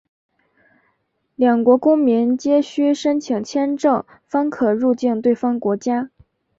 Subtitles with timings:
[1.35, 6.09] 两国公民皆须申请签证方可入境对方国家。